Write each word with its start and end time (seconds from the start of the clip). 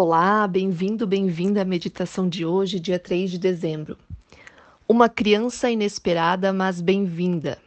Olá, 0.00 0.46
bem-vindo, 0.46 1.08
bem-vinda 1.08 1.62
à 1.62 1.64
meditação 1.64 2.28
de 2.28 2.46
hoje, 2.46 2.78
dia 2.78 3.00
3 3.00 3.32
de 3.32 3.36
dezembro. 3.36 3.98
Uma 4.86 5.08
criança 5.08 5.68
inesperada, 5.68 6.52
mas 6.52 6.80
bem-vinda. 6.80 7.58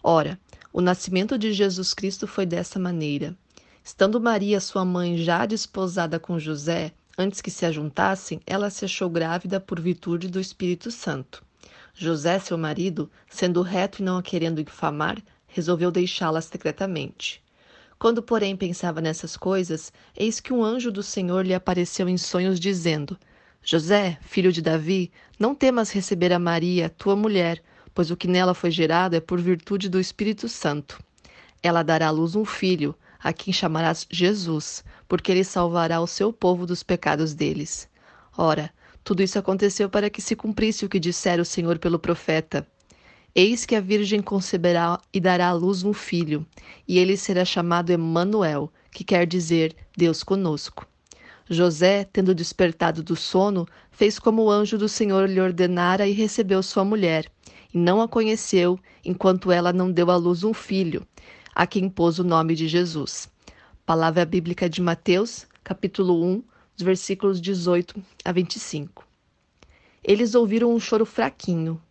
Ora, 0.00 0.38
o 0.72 0.80
nascimento 0.80 1.36
de 1.36 1.52
Jesus 1.52 1.92
Cristo 1.92 2.28
foi 2.28 2.46
dessa 2.46 2.78
maneira. 2.78 3.36
Estando 3.82 4.20
Maria, 4.20 4.60
sua 4.60 4.84
mãe, 4.84 5.16
já 5.16 5.44
desposada 5.46 6.20
com 6.20 6.38
José, 6.38 6.92
antes 7.18 7.40
que 7.40 7.50
se 7.50 7.66
ajuntassem, 7.66 8.40
ela 8.46 8.70
se 8.70 8.84
achou 8.84 9.10
grávida 9.10 9.58
por 9.58 9.80
virtude 9.80 10.28
do 10.28 10.38
Espírito 10.38 10.92
Santo. 10.92 11.42
José, 11.92 12.38
seu 12.38 12.56
marido, 12.56 13.10
sendo 13.28 13.62
reto 13.62 14.00
e 14.00 14.04
não 14.04 14.18
a 14.18 14.22
querendo 14.22 14.60
infamar, 14.60 15.20
resolveu 15.48 15.90
deixá-la 15.90 16.40
secretamente. 16.40 17.42
Quando, 17.98 18.22
porém, 18.22 18.56
pensava 18.56 19.00
nessas 19.00 19.36
coisas, 19.36 19.92
eis 20.16 20.40
que 20.40 20.52
um 20.52 20.62
anjo 20.62 20.90
do 20.90 21.02
Senhor 21.02 21.46
lhe 21.46 21.54
apareceu 21.54 22.08
em 22.08 22.18
sonhos, 22.18 22.60
dizendo: 22.60 23.18
José, 23.62 24.18
filho 24.20 24.52
de 24.52 24.60
Davi, 24.60 25.10
não 25.38 25.54
temas 25.54 25.90
receber 25.90 26.32
a 26.32 26.38
Maria, 26.38 26.90
tua 26.90 27.16
mulher, 27.16 27.62
pois 27.94 28.10
o 28.10 28.16
que 28.16 28.28
nela 28.28 28.52
foi 28.52 28.70
gerado 28.70 29.16
é 29.16 29.20
por 29.20 29.40
virtude 29.40 29.88
do 29.88 30.00
Espírito 30.00 30.48
Santo. 30.48 31.02
Ela 31.62 31.82
dará 31.82 32.08
à 32.08 32.10
luz 32.10 32.34
um 32.34 32.44
filho, 32.44 32.94
a 33.18 33.32
quem 33.32 33.54
chamarás 33.54 34.06
Jesus, 34.10 34.84
porque 35.08 35.32
ele 35.32 35.44
salvará 35.44 36.00
o 36.00 36.06
seu 36.06 36.30
povo 36.30 36.66
dos 36.66 36.82
pecados 36.82 37.32
deles. 37.32 37.88
Ora, 38.36 38.70
tudo 39.02 39.22
isso 39.22 39.38
aconteceu 39.38 39.88
para 39.88 40.10
que 40.10 40.20
se 40.20 40.36
cumprisse 40.36 40.84
o 40.84 40.88
que 40.88 41.00
dissera 41.00 41.40
o 41.40 41.44
Senhor 41.44 41.78
pelo 41.78 41.98
profeta. 41.98 42.66
Eis 43.36 43.66
que 43.66 43.74
a 43.74 43.80
Virgem 43.80 44.22
conceberá 44.22 45.00
e 45.12 45.18
dará 45.18 45.48
à 45.48 45.52
luz 45.52 45.82
um 45.82 45.92
filho, 45.92 46.46
e 46.86 47.00
ele 47.00 47.16
será 47.16 47.44
chamado 47.44 47.90
Emanuel, 47.90 48.72
que 48.92 49.02
quer 49.02 49.26
dizer 49.26 49.74
Deus 49.96 50.22
conosco. 50.22 50.86
José, 51.50 52.04
tendo 52.04 52.32
despertado 52.32 53.02
do 53.02 53.16
sono, 53.16 53.66
fez 53.90 54.20
como 54.20 54.44
o 54.44 54.50
anjo 54.52 54.78
do 54.78 54.88
Senhor 54.88 55.28
lhe 55.28 55.40
ordenara 55.40 56.06
e 56.06 56.12
recebeu 56.12 56.62
sua 56.62 56.84
mulher, 56.84 57.28
e 57.72 57.76
não 57.76 58.00
a 58.00 58.06
conheceu, 58.06 58.78
enquanto 59.04 59.50
ela 59.50 59.72
não 59.72 59.90
deu 59.90 60.12
à 60.12 60.16
luz 60.16 60.44
um 60.44 60.54
filho, 60.54 61.04
a 61.52 61.66
quem 61.66 61.88
pôs 61.88 62.20
o 62.20 62.24
nome 62.24 62.54
de 62.54 62.68
Jesus. 62.68 63.28
Palavra 63.84 64.24
bíblica 64.24 64.70
de 64.70 64.80
Mateus, 64.80 65.44
capítulo 65.64 66.24
1, 66.24 66.42
versículos 66.76 67.40
18 67.40 68.00
a 68.24 68.30
25. 68.30 69.04
Eles 70.04 70.36
ouviram 70.36 70.72
um 70.72 70.78
choro 70.78 71.04
fraquinho, 71.04 71.82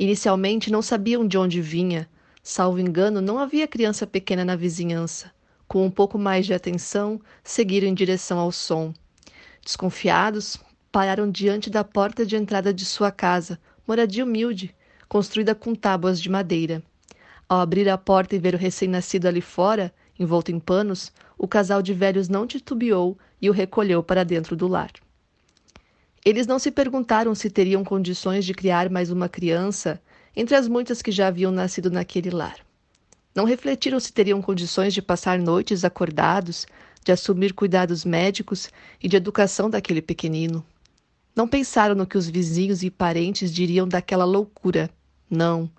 Inicialmente 0.00 0.70
não 0.70 0.80
sabiam 0.80 1.26
de 1.26 1.36
onde 1.36 1.60
vinha. 1.60 2.08
Salvo 2.40 2.78
engano, 2.78 3.20
não 3.20 3.36
havia 3.36 3.66
criança 3.66 4.06
pequena 4.06 4.44
na 4.44 4.54
vizinhança. 4.54 5.32
Com 5.66 5.84
um 5.84 5.90
pouco 5.90 6.16
mais 6.16 6.46
de 6.46 6.54
atenção, 6.54 7.20
seguiram 7.42 7.88
em 7.88 7.94
direção 7.94 8.38
ao 8.38 8.52
som. 8.52 8.94
Desconfiados, 9.60 10.56
pararam 10.92 11.28
diante 11.28 11.68
da 11.68 11.82
porta 11.82 12.24
de 12.24 12.36
entrada 12.36 12.72
de 12.72 12.84
sua 12.84 13.10
casa, 13.10 13.58
moradia 13.88 14.22
humilde, 14.22 14.72
construída 15.08 15.52
com 15.52 15.74
tábuas 15.74 16.20
de 16.20 16.30
madeira. 16.30 16.80
Ao 17.48 17.58
abrir 17.58 17.88
a 17.88 17.98
porta 17.98 18.36
e 18.36 18.38
ver 18.38 18.54
o 18.54 18.58
recém-nascido 18.58 19.26
ali 19.26 19.40
fora, 19.40 19.92
envolto 20.16 20.52
em 20.52 20.60
panos, 20.60 21.12
o 21.36 21.48
casal 21.48 21.82
de 21.82 21.92
velhos 21.92 22.28
não 22.28 22.46
titubeou 22.46 23.18
e 23.42 23.50
o 23.50 23.52
recolheu 23.52 24.00
para 24.00 24.24
dentro 24.24 24.54
do 24.54 24.68
lar. 24.68 24.92
Eles 26.24 26.46
não 26.46 26.58
se 26.58 26.70
perguntaram 26.70 27.34
se 27.34 27.48
teriam 27.48 27.84
condições 27.84 28.44
de 28.44 28.52
criar 28.52 28.90
mais 28.90 29.10
uma 29.10 29.28
criança 29.28 30.00
entre 30.34 30.54
as 30.54 30.68
muitas 30.68 31.00
que 31.00 31.10
já 31.10 31.28
haviam 31.28 31.50
nascido 31.50 31.90
naquele 31.90 32.30
lar. 32.30 32.56
Não 33.34 33.44
refletiram 33.44 34.00
se 34.00 34.12
teriam 34.12 34.42
condições 34.42 34.92
de 34.92 35.00
passar 35.00 35.38
noites 35.38 35.84
acordados, 35.84 36.66
de 37.04 37.12
assumir 37.12 37.52
cuidados 37.52 38.04
médicos 38.04 38.68
e 39.02 39.08
de 39.08 39.16
educação 39.16 39.70
daquele 39.70 40.02
pequenino. 40.02 40.64
Não 41.34 41.46
pensaram 41.46 41.94
no 41.94 42.06
que 42.06 42.18
os 42.18 42.28
vizinhos 42.28 42.82
e 42.82 42.90
parentes 42.90 43.52
diriam 43.52 43.86
daquela 43.86 44.24
loucura. 44.24 44.90
Não. 45.30 45.70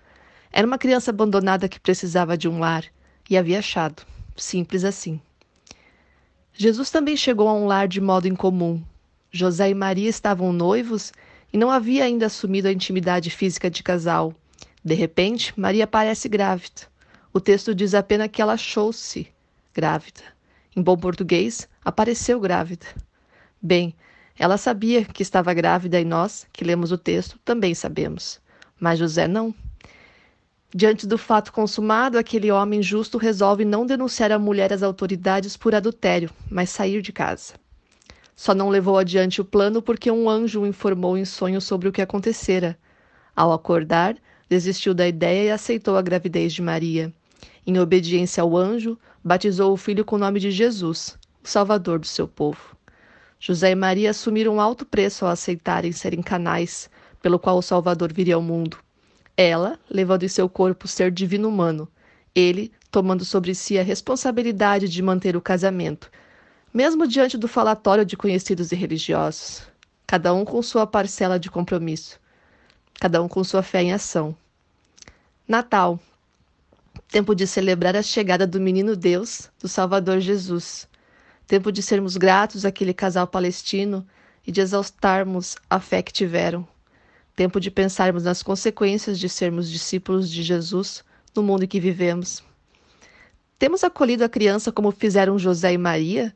Era 0.51 0.65
uma 0.65 0.77
criança 0.77 1.11
abandonada 1.11 1.67
que 1.67 1.79
precisava 1.79 2.37
de 2.37 2.47
um 2.47 2.59
lar 2.59 2.85
e 3.29 3.37
havia 3.37 3.59
achado. 3.59 4.03
Simples 4.37 4.85
assim. 4.85 5.19
Jesus 6.53 6.89
também 6.89 7.17
chegou 7.17 7.47
a 7.47 7.53
um 7.53 7.65
lar 7.65 7.87
de 7.87 7.99
modo 7.99 8.27
incomum, 8.27 8.81
José 9.31 9.69
e 9.69 9.75
Maria 9.75 10.09
estavam 10.09 10.51
noivos 10.51 11.13
e 11.53 11.57
não 11.57 11.69
havia 11.69 12.03
ainda 12.03 12.25
assumido 12.25 12.67
a 12.67 12.71
intimidade 12.71 13.29
física 13.29 13.69
de 13.69 13.83
casal. 13.83 14.33
De 14.83 14.95
repente, 14.95 15.53
Maria 15.59 15.85
parece 15.85 16.27
grávida. 16.27 16.87
O 17.31 17.39
texto 17.39 17.75
diz 17.75 17.93
apenas 17.93 18.29
que 18.31 18.41
ela 18.41 18.53
achou-se 18.53 19.27
grávida. 19.73 20.21
Em 20.75 20.81
bom 20.81 20.97
português, 20.97 21.67
apareceu 21.85 22.39
grávida. 22.39 22.87
Bem, 23.61 23.93
ela 24.37 24.57
sabia 24.57 25.05
que 25.05 25.21
estava 25.21 25.53
grávida 25.53 25.99
e 25.99 26.05
nós, 26.05 26.47
que 26.51 26.63
lemos 26.63 26.91
o 26.91 26.97
texto, 26.97 27.37
também 27.45 27.75
sabemos. 27.75 28.39
Mas 28.79 28.97
José 28.97 29.27
não. 29.27 29.53
Diante 30.73 31.05
do 31.05 31.17
fato 31.17 31.51
consumado, 31.51 32.17
aquele 32.17 32.51
homem 32.51 32.81
justo 32.81 33.17
resolve 33.17 33.65
não 33.65 33.85
denunciar 33.85 34.31
a 34.31 34.39
mulher 34.39 34.71
às 34.71 34.81
autoridades 34.81 35.57
por 35.57 35.75
adultério, 35.75 36.31
mas 36.49 36.69
sair 36.69 37.01
de 37.01 37.11
casa. 37.11 37.53
Só 38.39 38.55
não 38.55 38.69
levou 38.69 38.97
adiante 38.97 39.41
o 39.41 39.45
plano 39.45 39.81
porque 39.81 40.09
um 40.09 40.29
anjo 40.29 40.61
o 40.61 40.65
informou 40.65 41.17
em 41.17 41.25
sonho 41.25 41.59
sobre 41.59 41.89
o 41.89 41.91
que 41.91 42.01
acontecera. 42.01 42.79
Ao 43.35 43.51
acordar, 43.51 44.15
desistiu 44.47 44.93
da 44.93 45.05
ideia 45.05 45.43
e 45.43 45.51
aceitou 45.51 45.97
a 45.97 46.01
gravidez 46.01 46.53
de 46.53 46.61
Maria. 46.61 47.13
Em 47.67 47.77
obediência 47.77 48.41
ao 48.41 48.55
anjo, 48.55 48.97
batizou 49.21 49.73
o 49.73 49.77
filho 49.77 50.05
com 50.05 50.15
o 50.15 50.19
nome 50.19 50.39
de 50.39 50.51
Jesus, 50.51 51.19
o 51.43 51.49
Salvador 51.49 51.99
do 51.99 52.07
seu 52.07 52.29
povo. 52.29 52.77
José 53.41 53.71
e 53.71 53.75
Maria 53.75 54.11
assumiram 54.11 54.61
alto 54.61 54.85
preço 54.85 55.25
ao 55.25 55.31
aceitarem 55.31 55.91
serem 55.91 56.21
canais 56.21 56.89
pelo 57.21 57.39
qual 57.39 57.57
o 57.57 57.61
Salvador 57.61 58.13
viria 58.13 58.35
ao 58.35 58.41
mundo. 58.41 58.77
Ela, 59.35 59.77
levando 59.89 60.23
em 60.23 60.29
seu 60.29 60.47
corpo 60.47 60.85
o 60.85 60.87
ser 60.87 61.11
divino 61.11 61.49
humano, 61.49 61.89
ele, 62.33 62.71
tomando 62.89 63.25
sobre 63.25 63.53
si 63.53 63.77
a 63.77 63.83
responsabilidade 63.83 64.87
de 64.87 65.03
manter 65.03 65.35
o 65.35 65.41
casamento, 65.41 66.09
mesmo 66.73 67.07
diante 67.07 67.37
do 67.37 67.47
falatório 67.47 68.05
de 68.05 68.17
conhecidos 68.17 68.71
e 68.71 68.75
religiosos, 68.75 69.63
cada 70.05 70.33
um 70.33 70.45
com 70.45 70.61
sua 70.61 70.85
parcela 70.87 71.39
de 71.39 71.49
compromisso, 71.49 72.19
cada 72.99 73.21
um 73.21 73.27
com 73.27 73.43
sua 73.43 73.63
fé 73.63 73.81
em 73.83 73.93
ação. 73.93 74.35
Natal 75.47 75.99
tempo 77.09 77.33
de 77.33 77.47
celebrar 77.47 77.95
a 77.95 78.03
chegada 78.03 78.45
do 78.45 78.59
menino 78.61 78.95
Deus, 78.95 79.49
do 79.59 79.67
Salvador 79.67 80.19
Jesus, 80.19 80.87
tempo 81.47 81.71
de 81.71 81.81
sermos 81.81 82.15
gratos 82.15 82.65
àquele 82.65 82.93
casal 82.93 83.25
palestino 83.25 84.05
e 84.45 84.51
de 84.51 84.61
exaustarmos 84.61 85.55
a 85.67 85.79
fé 85.79 86.03
que 86.03 86.13
tiveram, 86.13 86.67
tempo 87.35 87.59
de 87.59 87.71
pensarmos 87.71 88.23
nas 88.23 88.43
consequências 88.43 89.19
de 89.19 89.27
sermos 89.27 89.69
discípulos 89.69 90.29
de 90.29 90.43
Jesus 90.43 91.03
no 91.35 91.41
mundo 91.41 91.63
em 91.63 91.67
que 91.67 91.79
vivemos. 91.79 92.43
Temos 93.57 93.83
acolhido 93.83 94.23
a 94.23 94.29
criança 94.29 94.71
como 94.71 94.91
fizeram 94.91 95.39
José 95.39 95.73
e 95.73 95.77
Maria? 95.77 96.35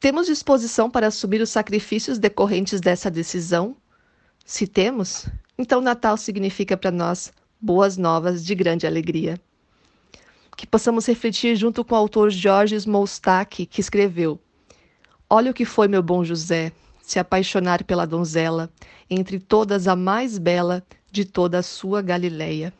Temos 0.00 0.28
disposição 0.28 0.88
para 0.88 1.08
assumir 1.08 1.40
os 1.40 1.50
sacrifícios 1.50 2.18
decorrentes 2.18 2.80
dessa 2.80 3.10
decisão? 3.10 3.76
Se 4.44 4.64
temos, 4.64 5.26
então 5.58 5.80
Natal 5.80 6.16
significa 6.16 6.76
para 6.76 6.92
nós 6.92 7.32
boas 7.60 7.96
novas 7.96 8.44
de 8.44 8.54
grande 8.54 8.86
alegria. 8.86 9.40
Que 10.56 10.68
possamos 10.68 11.04
refletir 11.04 11.56
junto 11.56 11.84
com 11.84 11.96
o 11.96 11.98
autor 11.98 12.30
George 12.30 12.76
Smolstak, 12.76 13.66
que 13.66 13.80
escreveu: 13.80 14.38
Olha 15.28 15.50
o 15.50 15.54
que 15.54 15.64
foi 15.64 15.88
meu 15.88 16.02
bom 16.02 16.22
José, 16.22 16.70
se 17.02 17.18
apaixonar 17.18 17.82
pela 17.82 18.06
donzela, 18.06 18.70
entre 19.10 19.40
todas 19.40 19.88
a 19.88 19.96
mais 19.96 20.38
bela 20.38 20.80
de 21.10 21.24
toda 21.24 21.58
a 21.58 21.62
sua 21.62 22.00
Galileia. 22.02 22.72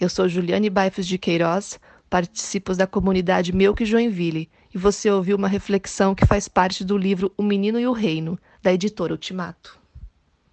Eu 0.00 0.08
sou 0.08 0.28
Juliane 0.28 0.68
Baifos 0.68 1.06
de 1.06 1.16
Queiroz, 1.16 1.78
participo 2.14 2.72
da 2.76 2.86
comunidade 2.86 3.52
Melk 3.52 3.84
Joinville 3.84 4.48
e 4.72 4.78
você 4.78 5.10
ouviu 5.10 5.36
uma 5.36 5.48
reflexão 5.48 6.14
que 6.14 6.24
faz 6.24 6.46
parte 6.46 6.84
do 6.84 6.96
livro 6.96 7.32
O 7.36 7.42
Menino 7.42 7.76
e 7.80 7.88
o 7.88 7.92
Reino, 7.92 8.38
da 8.62 8.72
editora 8.72 9.12
Ultimato. 9.12 9.83